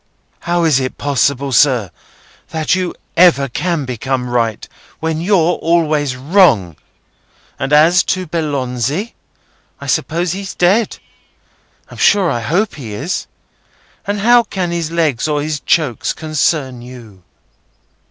"How 0.39 0.63
is 0.63 0.79
it 0.79 0.97
possible, 0.97 1.51
sir, 1.51 1.91
that 2.49 2.73
you 2.73 2.95
ever 3.15 3.47
can 3.47 3.85
come 3.97 4.31
right 4.31 4.67
when 4.99 5.21
you're 5.21 5.59
always 5.59 6.15
wrong? 6.15 6.75
And 7.59 7.71
as 7.71 8.01
to 8.05 8.25
Belzoni, 8.25 9.13
I 9.79 9.85
suppose 9.85 10.31
he's 10.31 10.55
dead;—I'm 10.55 11.97
sure 11.97 12.31
I 12.31 12.39
hope 12.41 12.73
he 12.73 12.93
is—and 12.95 14.21
how 14.21 14.41
can 14.41 14.71
his 14.71 14.89
legs 14.89 15.27
or 15.27 15.39
his 15.43 15.59
chokes 15.59 16.13
concern 16.13 16.81
you?" 16.81 17.21